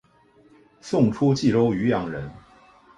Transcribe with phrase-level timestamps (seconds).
[0.81, 2.27] 宋初蓟州渔阳人。